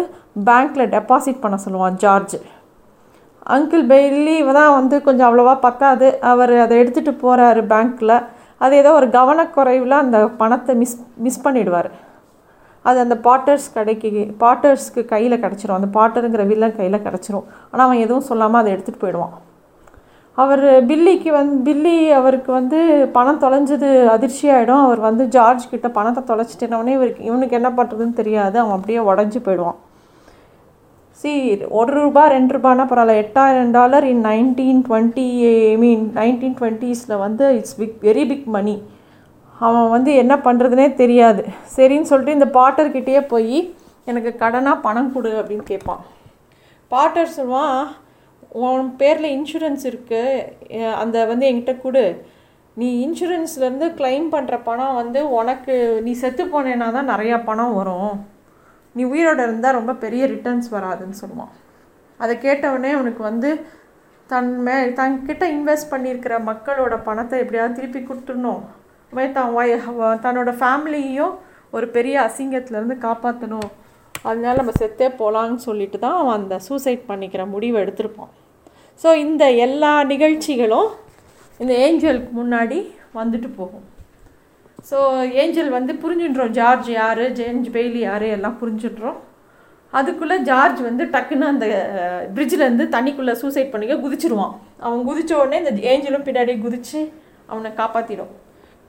பேங்க்கில் 0.47 0.91
டெபாசிட் 0.95 1.43
பண்ண 1.43 1.55
சொல்லுவான் 1.63 1.97
ஜார்ஜ். 2.03 2.35
அங்கிள் 3.55 3.85
பில்லி 3.91 4.35
தான் 4.59 4.75
வந்து 4.79 4.95
கொஞ்சம் 5.07 5.27
அவ்வளோவா 5.29 5.55
பத்தாது. 5.67 6.09
அவர் 6.31 6.53
அதை 6.65 6.75
எடுத்துகிட்டு 6.81 7.13
போகிறாரு 7.23 7.63
பேங்க்கில் 7.71 8.15
அது 8.65 8.73
ஏதோ 8.81 8.91
ஒரு 8.99 9.07
கவனக்குறைவில் 9.17 10.01
அந்த 10.01 10.17
பணத்தை 10.41 10.73
மிஸ் 10.81 10.97
மிஸ் 11.25 11.43
பண்ணிவிடுவார் 11.45 11.89
அது 12.89 12.97
அந்த 13.05 13.15
பாட்டர்ஸ் 13.25 13.67
கடைக்கு 13.77 14.09
பாட்டர்ஸ்க்கு 14.43 15.01
கையில் 15.11 15.41
கிடச்சிரும். 15.43 15.77
அந்த 15.79 15.89
பாட்டருங்கிற 15.97 16.45
வில்லன் 16.51 16.77
கையில் 16.79 17.03
கிடச்சிரும். 17.07 17.45
ஆனால் 17.71 17.85
அவன் 17.87 18.03
எதுவும் 18.05 18.29
சொல்லாமல் 18.29 18.61
அதை 18.61 18.71
எடுத்துகிட்டு 18.75 19.03
போயிடுவான். 19.03 19.35
அவர் 20.41 20.63
பில்லிக்கு 20.89 21.31
வந்து 21.37 21.55
பில்லி 21.65 21.97
அவருக்கு 22.19 22.51
வந்து 22.59 22.77
பணம் 23.15 23.41
தொலைஞ்சது 23.43 23.89
அதிர்ச்சி 24.13 24.45
ஆகிடும் 24.53 24.83
அவர் 24.85 25.01
வந்து 25.07 25.23
ஜார்ஜ் 25.35 25.65
கிட்ட 25.73 25.87
பணத்தை 25.97 26.21
தொலைச்சிட்டேனவனே 26.29 26.93
இவருக்கு 26.97 27.27
இவனுக்கு 27.29 27.57
என்ன 27.59 27.69
பண்ணுறதுன்னு 27.79 28.19
தெரியாது. 28.21 28.55
அவன் 28.61 28.77
அப்படியே 28.77 29.01
உடஞ்சி 29.09 29.39
போயிடுவான். 29.47 29.77
சி 31.19 31.31
ஒரு 31.79 31.91
ரூபா 31.99 32.23
ரெண்டு 32.35 32.53
ரூபானா 32.55 32.83
பரவாயில்ல. 32.89 33.19
எட்டாயிரம் 33.23 33.73
dollar 33.77 34.05
in 34.13 34.23
nineteen 34.29 34.81
twenty 34.87 35.27
I 35.51 35.77
mean 35.83 36.03
nineteen 36.19 36.57
டுவெண்ட்டீஸில் 36.59 37.21
வந்து 37.25 37.45
it's 37.57 37.77
big 37.81 37.97
very 38.07 38.23
big 38.31 38.47
money. 38.55 38.75
அவன் 39.65 39.89
வந்து 39.95 40.13
என்ன 40.21 40.35
பண்ணுறதுனே 40.47 40.87
தெரியாது. 41.01 41.43
சரின்னு 41.75 42.09
சொல்லிட்டு 42.11 42.37
இந்த 42.39 42.47
பாட்டர்கிட்டேயே 42.59 43.21
போய் 43.33 43.57
எனக்கு 44.11 44.31
கடனாக 44.39 44.83
பணம் 44.87 45.13
கொடு 45.13 45.31
அப்படின்னு 45.41 45.65
கேட்பான். 45.71 46.01
பாட்டர் 46.91 47.35
சொல்லுவான் 47.37 47.83
உன் 48.61 48.89
பேரில் 49.01 49.33
இன்சூரன்ஸ் 49.37 49.83
இருக்குது 49.91 50.89
அந்த 51.01 51.17
வந்து 51.31 51.45
என்கிட்ட 51.49 51.73
கொடு. 51.83 52.05
நீ 52.77 52.87
இன்சூரன்ஸ்லேருந்து 53.05 53.87
கிளைம் 53.99 54.27
பண்ணுற 54.35 54.55
பணம் 54.67 54.99
வந்து 55.01 55.19
உனக்கு 55.39 55.73
நீ 56.05 56.11
செத்து 56.21 56.43
போனேன்னா 56.53 56.87
தான் 56.97 57.11
நிறையா 57.13 57.37
பணம் 57.49 57.77
வரும். 57.79 58.13
நீ 58.95 59.03
உயிரோடு 59.13 59.41
இருந்தால் 59.47 59.77
ரொம்ப 59.79 59.93
பெரிய 60.03 60.23
ரிட்டர்ன்ஸ் 60.33 60.69
வராதுன்னு 60.75 61.21
சொல்லுவான். 61.21 61.53
அதை 62.19 62.33
கேட்டவுடனே 62.45 62.91
அவனுக்கு 62.97 63.23
வந்து 63.29 63.49
தன் 64.29 64.51
மே 64.65 64.75
தன்கிட்ட 64.99 65.45
இன்வெஸ்ட் 65.55 65.91
பண்ணியிருக்கிற 65.93 66.35
மக்களோட 66.51 66.95
பணத்தை 67.07 67.39
எப்படியாவது 67.43 67.77
திருப்பி 67.79 68.01
கொடுத்துடணும். 68.01 68.61
தான் 69.37 69.51
வய 69.57 69.73
தன்னோட 70.25 70.51
ஃபேமிலியையும் 70.61 71.33
ஒரு 71.77 71.87
பெரிய 71.95 72.15
அசிங்கத்துலேருந்து 72.27 72.97
காப்பாற்றணும் 73.07 73.69
அதனால 74.29 74.55
நம்ம 74.61 74.73
செத்தே 74.81 75.07
போகலான்னு 75.19 75.59
சொல்லிட்டு 75.67 75.97
தான் 76.05 76.17
அவன் 76.21 76.37
அந்த 76.39 76.55
சூசைட் 76.67 77.03
பண்ணிக்கிற 77.09 77.43
முடிவை 77.53 77.77
எடுத்திருப்பான். 77.83 78.31
ஸோ 79.01 79.09
இந்த 79.25 79.43
எல்லா 79.65 79.91
நிகழ்ச்சிகளும் 80.11 80.89
இந்த 81.59 81.73
ஏஞ்சலுக்கு 81.85 82.31
முன்னாடி 82.39 82.79
வந்துட்டு 83.19 83.49
போகும். 83.59 83.85
ஸோ 84.89 84.97
ஏஞ்சல் 85.41 85.75
வந்து 85.77 85.93
புரிஞ்சுன்றோம். 86.03 86.53
ஜார்ஜ் 86.57 86.89
யார்? 86.99 87.23
ஜேம்ஸ் 87.39 87.69
பெய்லி 87.75 88.01
யார்? 88.07 88.25
எல்லாம் 88.37 88.57
புரிஞ்சுட்றோம் 88.61 89.19
அதுக்குள்ளே 89.93 90.37
ஜார்ஜ் 90.49 90.79
வந்து 90.87 91.03
டக்குன்னு 91.13 91.45
அந்த 91.53 91.65
பிரிட்ஜிலேருந்து 92.35 92.85
தண்ணிக்குள்ளே 92.95 93.33
சூசைட் 93.41 93.73
பண்ணிக்க 93.73 93.95
குதிச்சிருவான். 94.05 94.53
அவன் 94.85 95.03
குதித்த 95.09 95.31
உடனே 95.41 95.59
இந்த 95.63 95.73
ஏஞ்சலும் 95.91 96.25
பின்னாடி 96.27 96.53
குதித்து 96.65 97.01
அவனை 97.51 97.71
காப்பாற்றிடும் 97.81 98.33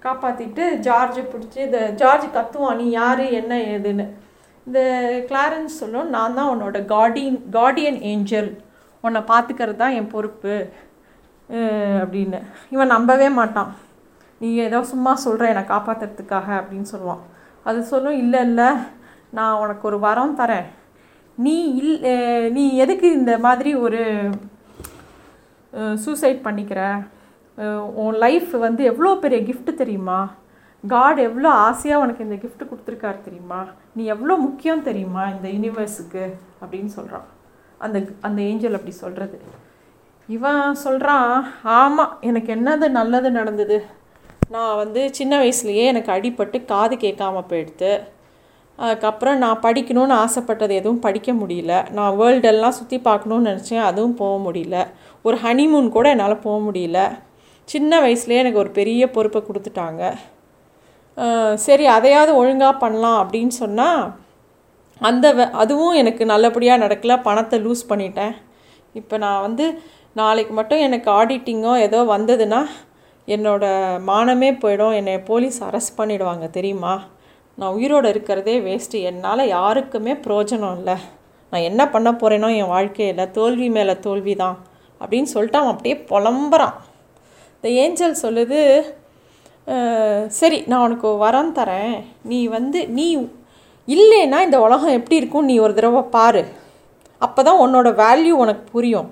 காப்பாற்றிட்டு 0.05 0.65
ஜார்ஜை 0.87 1.23
பிடிச்சி 1.33 1.59
இந்த 1.67 1.81
ஜார்ஜ் 2.01 2.27
கத்துவான் 2.37 2.79
நீ 2.81 2.87
யார்? 3.01 3.25
என்ன 3.41 3.55
ஏதுன்னு? 3.75 4.07
இந்த 4.67 4.81
கிளாரன்ஸ் 5.31 5.81
சொல்லும் 5.83 6.13
நான் 6.17 6.37
தான் 6.39 6.51
உன்னோட 6.53 6.79
கார்டியன் 6.95 7.39
கார்டியன் 7.57 7.99
ஏஞ்சல் 8.11 8.51
உன்னை 9.07 9.21
பார்த்துக்கிறது 9.31 9.81
தான் 9.83 9.97
என் 9.99 10.13
பொறுப்பு. 10.15 10.55
அப்படின்னு. 12.03 12.39
இவன் 12.75 12.95
நம்பவே 12.95 13.29
மாட்டான். 13.39 13.73
நீ 14.41 14.49
ஏதோ 14.67 14.79
சும்மா 14.93 15.13
சொல்கிற 15.25 15.49
என்னை 15.53 15.65
காப்பாற்றுறதுக்காக 15.73 16.49
அப்படின்னு 16.61 16.89
சொல்லுவான். 16.93 17.23
அது 17.69 17.81
சொல்லும் 17.91 18.21
இல்லை 18.23 18.41
இல்லை 18.49 18.69
நான் 19.39 19.61
உனக்கு 19.63 19.85
ஒரு 19.91 19.99
வரம் 20.07 20.39
தரேன். 20.41 20.67
நீ 21.45 21.57
இல் 21.81 21.95
நீ 22.57 22.65
எதுக்கு 22.85 23.07
இந்த 23.19 23.33
மாதிரி 23.47 23.71
ஒரு 23.85 24.03
சூசைட் 26.05 26.41
பண்ணிக்கிற? 26.47 26.81
உன் 28.03 28.17
லைஃப் 28.25 28.53
வந்து 28.67 28.83
எவ்வளோ 28.91 29.11
பெரிய 29.25 29.39
கிஃப்ட்டு 29.49 29.73
தெரியுமா? 29.83 30.19
காட் 30.85 31.21
எவ்வளோ 31.29 31.51
ஆசையாக 31.67 32.03
உனக்கு 32.05 32.27
இந்த 32.27 32.37
கிஃப்ட் 32.43 32.69
கொடுத்துருக்காரு 32.71 33.19
தெரியுமா? 33.27 33.61
நீ 33.97 34.03
எவ்வளோ 34.15 34.35
முக்கியம் 34.47 34.87
தெரியுமா 34.89 35.25
இந்த 35.35 35.47
யூனிவர்ஸுக்கு 35.55 36.25
அப்படின்னு 36.63 36.91
சொல்கிறான் 36.99 37.27
அந்த 37.78 37.99
அந்த 38.21 38.38
ஏஞ்சல் 38.43 38.76
அப்படி 38.78 38.95
சொல்கிறது 39.02 39.37
இவன் 40.28 40.75
சொல்கிறான் 40.75 41.31
ஆமாம் 41.62 42.12
எனக்கு 42.21 42.50
என்னது 42.54 42.87
நல்லது 42.88 43.31
நடந்தது? 43.31 43.78
நான் 44.49 44.76
வந்து 44.76 45.00
சின்ன 45.14 45.33
வயசுலேயே 45.43 45.85
எனக்கு 45.93 46.11
அடிப்பட்டு 46.12 46.59
காது 46.64 46.97
கேட்காம 46.97 47.43
போயிடுத்து. 47.50 47.93
அதுக்கப்புறம் 48.78 49.38
நான் 49.38 49.62
படிக்கணும்னு 49.62 50.14
ஆசைப்பட்டது 50.23 50.75
எதுவும் 50.75 51.02
படிக்க 51.07 51.33
முடியல. 51.33 51.73
நான் 51.90 52.16
வேர்ல்டெல்லாம் 52.21 52.76
சுற்றி 52.78 52.99
பார்க்கணுன்னு 53.04 53.49
நினச்சேன் 53.50 53.87
அதுவும் 53.90 54.16
போக 54.21 54.37
முடியல. 54.47 54.78
ஒரு 55.23 55.37
ஹனிமூன் 55.45 55.88
கூட 55.88 56.09
என்னால் 56.14 56.43
போக 56.47 56.59
முடியல. 56.69 57.00
சின்ன 57.69 58.00
வயசுலேயே 58.00 58.43
எனக்கு 58.45 58.59
ஒரு 58.59 58.71
பெரிய 58.71 59.11
பொறுப்பை 59.11 59.43
கொடுத்துட்டாங்க. 59.43 60.02
சரி 61.66 61.87
அதையாவது 61.87 62.33
ஒழுங்காக 62.37 62.75
பண்ணலாம் 62.76 63.19
அப்படின்னு 63.23 63.54
சொன்னால் 63.62 64.02
அந்த 65.01 65.27
அதுவும் 65.63 65.99
எனக்கு 66.01 66.25
நல்லபடியாக 66.33 66.83
நடக்கல. 66.85 67.15
பணத்தை 67.29 67.59
லூஸ் 67.67 67.89
பண்ணிட்டேன். 67.91 68.35
இப்போ 69.01 69.15
நான் 69.25 69.45
வந்து 69.47 69.65
நாளைக்கு 70.21 70.53
மட்டும் 70.59 70.85
எனக்கு 70.87 71.09
ஆடிட்டிங்கோ 71.19 71.73
ஏதோ 71.87 72.01
வந்ததுன்னா 72.15 72.61
என்னோடய 73.29 73.99
மானமே 74.11 74.51
போயிடும். 74.63 74.97
என்னை 75.01 75.15
போலீஸ் 75.31 75.59
அரெஸ்ட் 75.69 75.99
பண்ணிடுவாங்க 76.01 76.47
தெரியுமா? 76.57 76.95
நான் 77.59 77.75
உயிரோடு 77.79 78.09
இருக்கிறதே 78.13 78.55
வேஸ்ட்டு 78.67 79.03
என்னால் 79.11 79.51
யாருக்குமே 79.57 80.15
பிரயோஜனம் 80.25 80.77
இல்லை. 80.79 80.97
நான் 81.53 81.67
என்ன 81.71 81.83
பண்ண 81.95 82.09
போகிறேனோ 82.21 82.49
என் 82.61 82.73
வாழ்க்கையில் 82.77 83.31
தோல்வி 83.39 83.69
மேலே 83.77 83.95
தோல்வி 84.07 84.35
தான் 84.43 84.57
அப்படின்னு 85.01 85.31
சொல்லிட்டு 85.35 85.61
அவன் 85.61 85.75
அப்படியே 85.75 85.97
புலம்புறான். 86.11 86.77
இந்த 87.57 87.69
ஏஞ்சல் 87.83 88.23
சொல்லுது 88.25 88.61
சரி 90.39 90.59
நான் 90.71 90.85
உனக்கு 90.87 91.11
வரம் 91.25 91.55
தரேன். 91.59 91.95
நீ 92.31 92.39
வந்து 92.57 92.81
நீ 92.97 93.07
இல்லைன்னா 93.88 94.38
இந்த 94.47 94.59
உலகம் 94.67 94.97
எப்படி 94.99 95.17
இருக்கும் 95.21 95.49
நீ 95.50 95.55
ஒரு 95.64 95.73
தடவை 95.79 96.03
பாரு. 96.17 96.43
அப்போ 97.21 97.41
தான் 97.49 97.61
உன்னோட 97.64 97.88
வேல்யூ 98.03 98.35
உனக்கு 98.45 98.64
புரியும். 98.75 99.09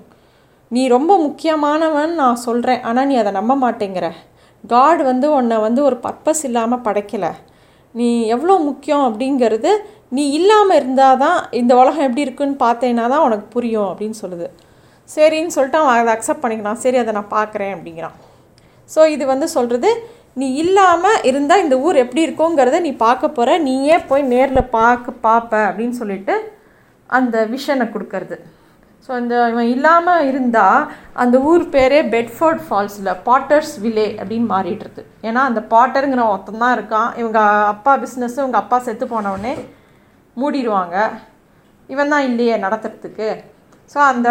நீ 0.71 0.83
ரொம்ப 0.95 1.11
முக்கியமானவன் 1.25 2.13
நான் 2.21 2.43
சொல்கிறேன் 2.45 2.81
ஆனால் 2.89 3.07
நீ 3.09 3.15
அதை 3.21 3.31
நம்ப 3.39 3.53
மாட்டேங்கிற. 3.63 4.07
காட் 4.73 5.01
வந்து 5.09 5.27
உன்னை 5.37 5.57
வந்து 5.67 5.81
ஒரு 5.89 5.97
பர்பஸ் 6.05 6.43
இல்லாமல் 6.49 6.83
படைக்கலை. 6.87 7.31
நீ 7.99 8.07
எவ்வளோ 8.35 8.53
முக்கியம் 8.69 9.03
அப்படிங்கிறது 9.07 9.71
நீ 10.17 10.23
இல்லாமல் 10.37 10.77
இருந்தால் 10.79 11.21
தான் 11.23 11.39
இந்த 11.59 11.73
உலகம் 11.81 12.07
எப்படி 12.07 12.25
இருக்குன்னு 12.25 12.57
பார்த்தேன்னா 12.65 13.05
தான் 13.13 13.25
உனக்கு 13.27 13.47
புரியும் 13.55 13.89
அப்படின்னு 13.91 14.17
சொல்லுது. 14.23 14.47
சரின்னு 15.09 15.55
சொல்லிட்டு 15.55 15.79
அவன் 15.81 15.95
அதை 16.01 16.11
அக்செப்ட் 16.15 16.43
பண்ணிக்கிறான். 16.43 16.81
சரி 16.83 16.97
அதை 17.03 17.13
நான் 17.17 17.33
பார்க்குறேன் 17.37 17.73
அப்படிங்கிறான். 17.75 18.17
ஸோ 18.89 19.01
இது 19.15 19.23
வந்து 19.33 19.47
சொல்கிறது 19.55 19.89
நீ 20.41 20.47
இல்லாமல் 20.61 21.23
இருந்தால் 21.29 21.63
இந்த 21.63 21.75
ஊர் 21.85 22.01
எப்படி 22.03 22.21
இருக்குங்கிறத 22.25 22.77
நீ 22.85 22.91
பார்க்க 23.05 23.35
போகிற 23.37 23.57
நீயே 23.67 23.97
போய் 24.09 24.23
நேரில் 24.33 24.69
பார்க்க 24.77 25.21
பார்ப்ப 25.25 25.53
அப்படின்னு 25.69 25.95
சொல்லிட்டு 26.01 26.35
அந்த 27.17 27.35
விஷனை 27.53 27.85
கொடுக்கறது. 27.95 28.37
ஸோ 29.05 29.11
இந்த 29.21 29.35
இவன் 29.51 29.69
இல்லாமல் 29.75 30.25
இருந்தால் 30.29 30.83
அந்த 31.23 31.35
ஊர் 31.51 31.63
பேரே 31.75 31.99
பெட்ஃபோர்ட் 32.13 32.61
ஃபால்ஸில் 32.67 33.11
பாட்டர்ஸ் 33.27 33.73
விலே 33.85 34.07
அப்படின்னு 34.19 34.47
மாறிடுறது. 34.53 35.01
ஏன்னா 35.27 35.41
அந்த 35.49 35.61
பாட்டருங்கிற 35.73 36.23
ஒருத்தன் 36.33 36.63
தான் 36.65 36.75
இருக்கான். 36.77 37.09
இவங்க 37.21 37.39
அப்பா 37.73 37.93
பிஸ்னஸ்ஸு 38.03 38.41
இவங்க 38.43 38.59
அப்பா 38.63 38.77
செத்து 38.87 39.07
போனவுடனே 39.13 39.55
மூடிடுவாங்க. 40.37 40.95
இவன் 41.89 42.13
தான் 42.13 42.27
இல்லையே 42.29 42.55
நடத்துறதுக்கு. 42.65 43.29
ஸோ 43.93 43.99
அந்த 44.11 44.29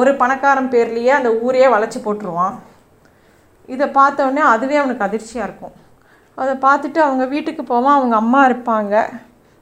ஒரு 0.00 0.12
பணக்காரன் 0.22 0.72
பேர்லேயே 0.74 1.12
அந்த 1.18 1.30
ஊரையே 1.44 1.68
வளைச்சி 1.74 2.00
போட்டுருவான். 2.06 2.56
இதை 3.74 3.86
பார்த்தோடனே 3.98 4.42
அதுவே 4.54 4.76
அவனுக்கு 4.82 5.06
அதிர்ச்சியாக 5.06 5.48
இருக்கும். 5.48 5.74
அதை 6.42 6.54
பார்த்துட்டு 6.66 7.00
அவங்க 7.06 7.24
வீட்டுக்கு 7.34 7.62
போவான் 7.72 7.98
அவங்க 7.98 8.16
அம்மா 8.22 8.40
இருப்பாங்க. 8.48 8.94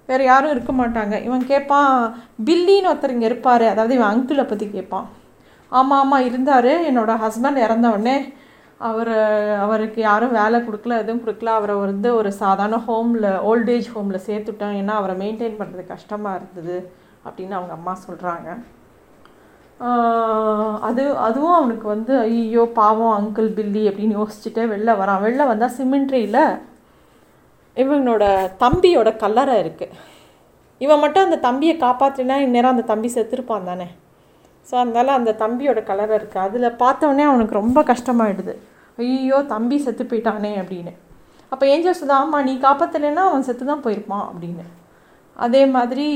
வேறு 0.08 0.24
யாரும் 0.30 0.54
இருக்க 0.54 0.72
மாட்டாங்க. 0.80 1.14
இவன் 1.26 1.44
கேட்பான் 1.50 1.90
பில்லின்னு 2.48 2.90
ஒருத்தர் 2.92 3.14
இங்கே 3.16 3.28
இருப்பார். 3.30 3.66
அதாவது 3.72 3.94
இவன் 3.98 4.10
அங்கிளை 4.12 4.44
பற்றி 4.48 4.66
கேட்பான் 4.76 5.06
ஆமாம் 5.72 6.00
ஆமாம் 6.02 6.26
இருந்தார். 6.28 6.72
என்னோடய 6.88 7.22
ஹஸ்பண்ட் 7.26 7.60
இறந்தவுடனே 7.66 8.16
அவர் 8.88 9.14
அவருக்கு 9.64 10.00
யாரும் 10.08 10.36
வேலை 10.40 10.58
கொடுக்கல 10.66 10.98
எதுவும் 11.02 11.22
கொடுக்கல. 11.24 11.50
அவரை 11.58 11.74
வந்து 11.82 12.08
ஒரு 12.20 12.30
சாதாரண 12.42 12.78
ஹோமில் 12.88 13.28
ஓல்டேஜ் 13.50 13.88
ஹோமில் 13.94 14.24
சேர்த்துட்டோம் 14.28 14.76
ஏன்னா 14.80 14.94
அவரை 15.00 15.14
மெயின்டைன் 15.22 15.58
பண்ணுறது 15.60 15.84
கஷ்டமாக 15.94 16.38
இருந்தது 16.40 16.76
அப்படின்னு 17.26 17.56
அவங்க 17.58 17.74
அம்மா 17.78 17.94
சொல்கிறாங்க 18.06 18.48
அது 20.88 21.02
அதுவும் 21.26 21.56
அவனுக்கு 21.58 21.86
வந்து 21.94 22.12
ஐயோ 22.18 22.62
பாவம் 22.78 23.14
அங்கிள் 23.18 23.48
பில்லி 23.58 23.82
அப்படின்னு 23.90 24.18
யோசிச்சுட்டே 24.20 24.64
வெளில 24.72 24.90
வரான். 25.00 25.22
வெளில 25.24 25.46
வந்தால் 25.50 25.76
சிமெண்ட்ரியில் 25.78 26.42
இவனோட 27.76 28.24
தம்பியோட 28.62 29.10
கல்லறை 29.22 29.54
இருக்குது 29.62 29.96
இவன் 30.80 31.02
மட்டும் 31.02 31.26
அந்த 31.26 31.38
தம்பியை 31.48 31.74
காப்பாற்றினா 31.84 32.36
இந்நேரம் 32.44 32.74
அந்த 32.74 32.84
தம்பி 32.92 33.08
செத்துருப்பான் 33.16 33.68
தானே. 33.70 33.88
ஸோ 34.68 34.74
அதனால் 34.82 35.18
அந்த 35.18 35.32
தம்பியோட 35.42 35.80
கலரை 35.90 36.14
இருக்குது 36.18 36.44
அதில் 36.46 36.76
பார்த்தோன்னே 36.82 37.24
அவனுக்கு 37.30 37.60
ரொம்ப 37.62 37.78
கஷ்டமாயிடுது. 37.90 38.54
ஐயோ 38.98 39.38
தம்பி 39.54 39.76
செத்து 39.86 40.04
போயிட்டானே 40.10 40.52
அப்படின்னு. 40.62 40.92
அப்போ 41.52 41.64
ஏஞ்சல் 41.72 41.98
சுதா 42.00 42.16
ஆமாம் 42.22 42.46
நீ 42.48 42.54
காப்பாற்றலைன்னா 42.66 43.24
அவன் 43.30 43.46
செத்து 43.48 43.64
தான் 43.72 43.84
போயிருப்பான் 43.86 44.26
அப்படின்னு. 44.30 44.64
அதே 45.36 45.62
மாதிரி 45.76 46.08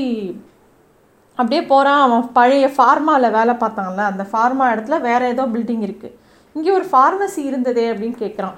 அப்படியே 1.39 1.61
போகிறான் 1.73 2.01
அவன் 2.05 2.25
பழைய 2.37 2.65
ஃபார்மாவில் 2.77 3.35
வேலை 3.37 3.53
பார்த்தான்ல. 3.61 4.05
அந்த 4.11 4.23
ஃபார்மா 4.31 4.65
இடத்துல 4.73 4.97
வேறு 5.09 5.31
ஏதோ 5.33 5.43
பில்டிங் 5.53 5.85
இருக்குது 5.87 6.15
இங்கே 6.55 6.71
ஒரு 6.77 6.85
ஃபார்மசி 6.91 7.41
இருந்ததே 7.49 7.85
அப்படின்னு 7.91 8.17
கேட்குறான் 8.23 8.57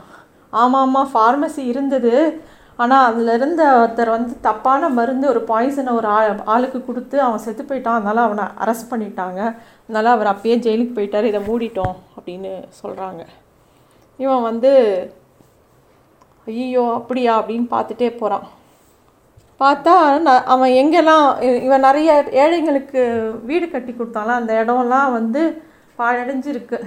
ஆமாம் 0.61 0.83
ஆமாம் 0.85 1.11
ஃபார்மசி 1.13 1.63
இருந்தது. 1.73 2.13
ஆனால் 2.79 3.05
அதில் 3.09 3.31
இருந்த 3.37 3.63
ஒருத்தர் 3.81 4.11
வந்து 4.15 4.33
தப்பான 4.45 4.89
மருந்து 4.97 5.25
ஒரு 5.31 5.41
பாய்சனை 5.49 5.91
ஒரு 5.99 6.07
ஆள் 6.17 6.29
ஆளுக்கு 6.53 6.79
கொடுத்து 6.85 7.17
அவன் 7.25 7.43
செத்து 7.45 7.63
போயிட்டான். 7.69 7.97
அதனால் 7.99 8.25
அவனை 8.27 8.45
அரெஸ்ட் 8.63 8.91
பண்ணிட்டாங்க. 8.91 9.39
அதனால் 9.83 10.13
அவர் 10.15 10.31
அப்பயே 10.33 10.55
ஜெயிலுக்கு 10.65 10.97
போயிட்டார். 10.97 11.29
இதை 11.31 11.41
மூடிட்டோம் 11.49 11.95
அப்படின்னு 12.17 12.53
சொல்கிறாங்க 12.81 13.21
இவன் 14.23 14.47
வந்து 14.49 14.71
ஐயோ 16.47 16.83
அப்படியா 16.97 17.33
அப்படின்னு 17.39 17.67
பார்த்துட்டே 17.75 18.09
போகிறான் 18.21 18.47
பார்த்தா 19.61 19.93
அவன் 20.53 20.75
எங்கெல்லாம் 20.81 21.25
இவன் 21.65 21.85
நிறைய 21.87 22.11
ஏழைங்களுக்கு 22.43 23.01
வீடு 23.49 23.65
கட்டி 23.73 23.91
கொடுத்தாலாம். 23.93 24.39
அந்த 24.41 24.53
இடம்லாம் 24.61 25.15
வந்து 25.19 25.41
பாழடைஞ்சிருக்கு. 25.99 26.77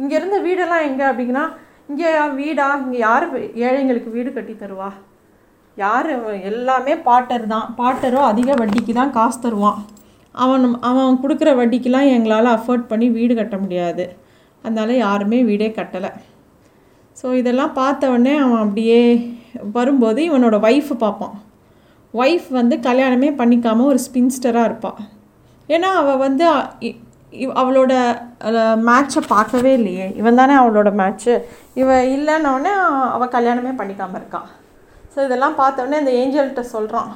இங்கே 0.00 0.14
இருந்த 0.18 0.38
வீடெல்லாம் 0.46 0.86
எங்கே 0.90 1.04
அப்படின்னா 1.10 1.44
இங்கே 1.90 2.10
வீடா? 2.40 2.66
இங்கே 2.84 2.98
யார் 3.06 3.24
ஏழைங்களுக்கு 3.66 4.10
வீடு 4.16 4.30
கட்டி 4.36 4.54
தருவா? 4.62 4.90
யார்? 5.82 6.08
எல்லாமே 6.50 6.94
பாட்டர் 7.08 7.46
தான். 7.54 7.66
பாட்டரும் 7.80 8.28
அதிக 8.32 8.50
வட்டிக்கு 8.60 8.92
தான் 9.00 9.14
காசு 9.18 9.38
தருவான். 9.44 9.78
அவன் 10.44 10.64
அவன் 10.90 11.18
கொடுக்குற 11.22 11.50
வட்டிக்கெலாம் 11.60 12.12
எங்களால் 12.16 12.54
அஃபோர்ட் 12.56 12.90
பண்ணி 12.92 13.06
வீடு 13.18 13.32
கட்ட 13.40 13.56
முடியாது. 13.64 14.04
அதனால் 14.64 14.92
யாருமே 15.04 15.38
வீடே 15.50 15.68
கட்டலை. 15.78 16.10
ஸோ 17.20 17.26
இதெல்லாம் 17.40 17.74
பார்த்த 17.80 18.12
உடனே 18.12 18.34
அவன் 18.44 18.62
அப்படியே 18.64 19.00
வரும்போது 19.76 20.20
இவனோட 20.28 20.56
ஒய்ஃபு 20.68 20.94
பார்ப்பான். 21.04 21.34
ஒய்ஃப் 22.14 22.48
வந்து 22.50 22.76
கல்யாணமே 22.78 23.30
பண்ணிக்காமல் 23.40 23.90
ஒரு 23.92 24.00
ஸ்பின்ஸ்டராக 24.06 24.64
இருப்பாள் 24.64 25.00
ஏன்னா 25.68 25.88
அவள் 26.00 26.16
வந்து 26.16 26.46
அவளோட 27.60 27.92
மேட்சை 28.88 29.20
பார்க்கவே 29.28 29.70
இல்லையே. 29.78 30.06
இவன் 30.16 30.38
தானே 30.40 30.54
அவளோட 30.54 30.90
மேட்ச்சு 31.00 31.32
இவன் 31.74 32.04
இல்லைன்னொடனே 32.16 32.72
அவள் 33.14 33.34
கல்யாணமே 33.36 33.72
பண்ணிக்காமல் 33.78 34.18
இருக்காள் 34.20 34.50
ஸோ 35.14 35.24
இதெல்லாம் 35.24 35.56
பார்த்தோன்னே 35.58 35.96
அந்த 35.98 36.12
ஏஞ்சல்கிட்ட 36.20 36.60
சொல்கிறான் 36.74 37.10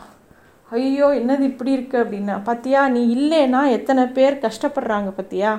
ஐயோ 0.68 1.06
என்னது 1.20 1.44
இப்படி 1.50 1.70
இருக்குது 1.76 2.02
அப்படின்னா. 2.04 2.34
பார்த்தியா 2.48 2.80
நீ 2.88 3.02
இல்லைன்னா 3.16 3.60
எத்தனை 3.76 4.06
பேர் 4.06 4.34
கஷ்டப்படுறாங்க 4.46 5.12
பார்த்தியா 5.18 5.52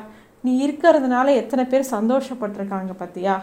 நீ 0.44 0.52
இருக்கிறதுனால 0.68 1.28
எத்தனை 1.36 1.64
பேர் 1.66 1.92
சந்தோஷப்பட்டிருக்காங்க 1.96 2.92
பார்த்தியா 3.00 3.36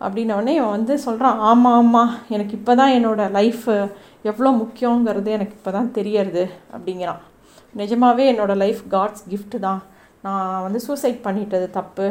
அப்படின்னோடனே 0.00 0.52
இவன் 0.58 0.76
வந்து 0.76 0.98
சொல்கிறான் 0.98 1.38
ஆமாம் 1.50 1.76
ஆமாம் 1.80 2.12
எனக்கு 2.28 2.54
இப்போ 2.58 2.74
தான் 2.74 2.94
என்னோடய 2.98 3.34
லைஃப்பு 3.38 3.74
எவ்வளோ 4.28 4.50
முக்கியங்கிறது 4.62 5.30
எனக்கு 5.36 5.56
இப்போ 5.58 5.70
தான் 5.76 5.90
தெரியறது 5.98 6.44
அப்படிங்கிறான். 6.74 7.20
நிஜமாகவே 7.80 8.24
என்னோடய 8.32 8.60
லைஃப் 8.64 8.82
காட்ஸ் 8.94 9.24
கிஃப்ட் 9.32 9.56
தான். 9.66 9.80
நான் 10.26 10.62
வந்து 10.66 10.80
சூசைட் 10.86 11.18
பண்ணிட்டது 11.26 11.66
தப்பு. 11.78 12.06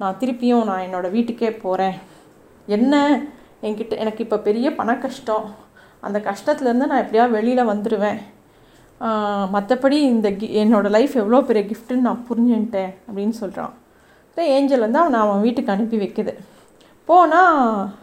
நான் 0.00 0.18
திருப்பியும் 0.20 0.68
நான் 0.70 0.84
என்னோடய 0.86 1.14
வீட்டுக்கே 1.16 1.50
போகிறேன் 1.64 1.96
என்ன? 2.76 2.94
என்கிட்ட 3.66 3.94
எனக்கு 4.04 4.24
இப்போ 4.26 4.38
பெரிய 4.48 4.66
பண 4.78 4.90
கஷ்டம். 5.04 5.48
அந்த 6.06 6.18
கஷ்டத்துலேருந்து 6.28 6.90
நான் 6.90 7.02
எப்படியாவது 7.04 7.36
வெளியில் 7.38 7.70
வந்துடுவேன் 7.72 8.20
மற்றபடி 9.54 9.98
இந்த 10.12 10.28
கி 10.40 10.46
என்னோடய 10.62 10.94
லைஃப் 10.96 11.14
எவ்வளோ 11.20 11.38
பெரிய 11.48 11.62
கிஃப்ட்டுன்னு 11.68 12.06
நான் 12.08 12.24
புரிஞ்சுன்ட்டேன் 12.30 12.90
அப்படின்னு 13.06 13.34
சொல்கிறான் 13.42 13.74
ஏஞ்சல் 14.56 14.84
வந்து 14.84 15.00
அவனை 15.02 15.18
அவன் 15.22 15.42
வீட்டுக்கு 15.44 15.72
அனுப்பி 15.74 15.96
வைக்குது. 16.02 16.32
போனால் 17.08 17.56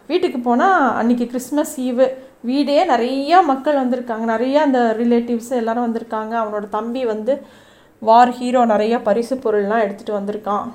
வீட்டுக்கு 0.10 0.40
போனால் 0.48 0.80
அன்றைக்கி 1.00 1.26
கிறிஸ்மஸ் 1.32 1.76
ஈவு 1.86 2.06
வீடே 2.44 2.78
நிறையா 2.94 3.38
மக்கள் 3.52 3.80
வந்திருக்காங்க. 3.84 4.26
நிறையா 4.34 4.60
அந்த 4.68 4.82
ரிலேட்டிவ்ஸ் 5.00 5.52
எல்லோரும் 5.62 5.86
வந்திருக்காங்க. 5.88 6.34
அவனோட 6.42 6.66
தம்பி 6.76 7.02
வந்து 7.14 7.34
வார் 8.02 8.32
ஹீரோ 8.40 8.62
நிறைய 8.74 8.96
பரிசு 9.08 9.36
பொருள்லாம் 9.46 9.84
எடுத்துகிட்டு 9.86 10.20
வந்திருக்கான். 10.20 10.68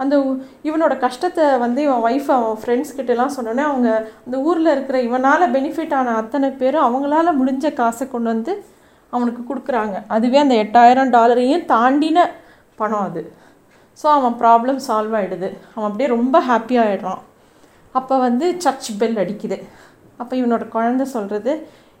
அந்த 0.00 0.14
இவனோட 0.68 0.94
கஷ்டத்தை 1.04 1.44
வந்து 1.64 1.80
இவன் 1.86 2.04
ஒய்ஃப் 2.08 2.30
அவன் 2.36 2.58
ஃப்ரெண்ட்ஸ் 2.62 2.94
கிட்டலாம் 2.96 3.34
சொன்னோன்னே 3.36 3.64
அவங்க 3.70 3.88
அந்த 4.26 4.36
ஊரில் 4.48 4.70
இருக்கிற 4.74 5.00
இவனால் 5.08 5.52
பெனிஃபிட் 5.56 5.94
ஆன 5.98 6.14
அத்தனை 6.22 6.48
பேரும் 6.62 6.86
அவங்களால 6.86 7.34
முடிஞ்ச 7.40 7.72
காசை 7.80 8.06
கொண்டு 8.08 8.28
வந்து 8.32 8.54
அவனுக்கு 9.12 9.42
கொடுக்குறாங்க. 9.50 9.96
அதுவே 10.14 10.38
அந்த 10.44 10.54
எட்டாயிரம் 10.64 11.12
டாலரையும் 11.16 11.64
தாண்டின 11.74 12.26
பணம் 12.80 13.06
அது. 13.08 13.22
ஸோ 14.00 14.06
அவன் 14.18 14.36
ப்ராப்ளம் 14.42 14.80
சால்வ் 14.88 15.14
ஆகிடுது 15.18 15.48
அவன் 15.74 15.88
அப்படியே 15.88 16.08
ரொம்ப 16.16 16.36
ஹாப்பியாகிடுறான் 16.48 17.22
அப்போ 17.94 18.14
வந்து 18.26 18.46
சர்ச் 18.64 18.90
பெல் 19.00 19.20
அடிக்குது. 19.22 19.58
அப்போ 20.20 20.34
இவனோட 20.40 20.64
குழந்த 20.74 21.04
சொல்கிறது 21.14 21.52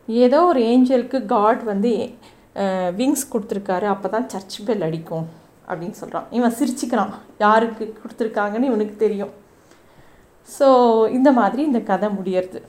ஏதோ 0.08 0.38
ஒரு 0.50 0.60
ஏஞ்சலுக்கு 0.72 1.18
காட் 1.34 1.62
வந்து 1.72 1.92
விங்ஸ் 2.98 3.30
கொடுத்துருக்காரு 3.32 3.86
அப்போ 3.92 4.08
தான் 4.14 4.28
சர்ச் 4.32 4.58
பெல் 4.66 4.84
அடிக்கும் 4.88 5.26
அப்படின்னு 5.68 5.96
சொல்கிறான் 6.00 6.26
இவன் 6.38 6.56
சிரிச்சுக்கிறான். 6.58 7.12
யாருக்கு 7.44 7.84
கொடுத்துருக்காங்கன்னு 8.00 8.70
இவனுக்கு 8.70 8.96
தெரியும். 9.04 9.32
ஸோ 10.56 10.66
இந்த 11.18 11.30
மாதிரி 11.38 11.62
இந்த 11.70 11.80
கதை 11.90 12.08
முடியறது. 12.18 12.60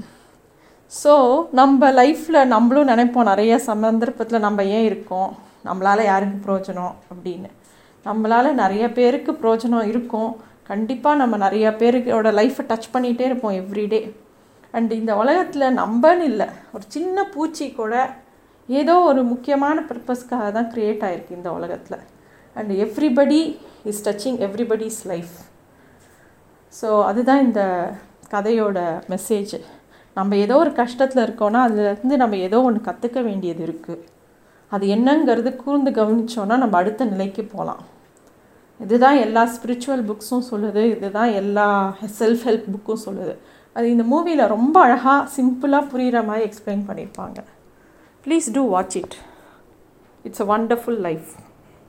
ஸோ 1.01 1.13
நம்ம 1.59 1.91
லைஃப்பில் 1.99 2.49
நம்மளும் 2.55 2.91
நினைப்போம் 2.93 3.29
நிறைய 3.31 3.53
சந்தர்ப்பத்தில் 3.69 4.45
நம்ம 4.47 4.63
ஏன் 4.77 4.87
இருக்கோம்? 4.89 5.29
நம்மளால் 5.67 6.09
யாருக்கு 6.11 6.37
பிரயோஜனம் 6.45 6.93
அப்படின்னு. 7.11 7.49
நம்மளால் 8.05 8.59
நிறைய 8.63 8.85
பேருக்கு 8.97 9.31
பிரயோஜனம் 9.41 9.89
இருக்கும். 9.91 10.31
கண்டிப்பாக 10.71 11.19
நம்ம 11.21 11.37
நிறைய 11.45 11.65
பேருக்கோட 11.81 12.29
லைஃப்பை 12.39 12.63
டச் 12.69 12.93
பண்ணிகிட்டே 12.93 13.25
இருப்போம் 13.29 13.57
எவ்ரிடே 13.61 14.01
அண்ட் 14.77 14.91
இந்த 15.01 15.11
உலகத்தில் 15.21 15.75
நம்பன்னு 15.81 16.25
இல்லை. 16.31 16.47
ஒரு 16.75 16.85
சின்ன 16.95 17.17
பூச்சி 17.33 17.67
கூட 17.79 17.93
ஏதோ 18.69 18.95
ஒரு 19.09 19.21
முக்கியமான 19.31 19.77
பர்பஸ்க்காக 19.89 20.45
தான் 20.57 20.69
க்ரியேட் 20.73 21.03
ஆகிருக்கு 21.07 21.37
இந்த 21.39 21.49
உலகத்தில். 21.57 21.99
And 22.55 22.71
everybody 22.85 23.41
is 23.91 24.03
touching 24.07 24.39
everybody's 24.47 24.99
life 25.11 25.35
so 26.73 26.89
அதுதான் 27.09 27.41
இந்த 27.47 27.61
கதையோட 28.33 28.79
மெசேஜ் 29.13 29.55
நம்ம 30.17 30.35
ஏதோ 30.45 30.55
ஒரு 30.63 30.71
கஷ்டத்தில் 30.81 31.25
இருக்கோன்னா 31.25 31.59
அதுலேருந்து 31.67 32.15
நம்ம 32.21 32.37
ஏதோ 32.47 32.57
ஒன்று 32.67 32.81
கற்றுக்க 32.87 33.19
வேண்டியது 33.29 33.61
இருக்குது 33.67 34.03
அது 34.71 34.85
என்னங்கிறது 34.95 35.49
கூர்ந்து 35.63 35.91
கவனித்தோன்னா 35.97 36.55
நம்ம 36.63 36.77
அடுத்த 36.81 37.05
நிலைக்கு 37.11 37.43
போகலாம் 37.53 37.83
இதுதான் 38.79 39.17
எல்லா 39.25 39.41
ஸ்பிரிச்சுவல் 39.55 40.03
புக்ஸும் 40.09 40.47
சொல்லுது. 40.51 40.81
இதுதான் 40.95 41.31
எல்லா 41.41 41.67
செல்ஃப் 42.19 42.43
ஹெல்ப் 42.47 42.65
புக்கும் 42.73 43.03
சொல்லுது. 43.05 43.33
அது 43.75 43.87
இந்த 43.89 44.03
மூவியில் 44.03 44.43
ரொம்ப 44.47 44.75
அழகாக 44.81 45.21
சிம்பிளாக 45.35 45.89
புரிகிற 45.89 46.19
மாதிரி 46.25 46.45
எக்ஸ்பிளைன் 46.49 46.85
பண்ணியிருப்பாங்க 46.87 47.39
please 48.25 48.47
do 48.51 48.63
watch 48.69 48.95
it 48.97 49.15
it's 50.25 50.43
a 50.45 50.47
wonderful 50.53 51.01
life 51.01 51.31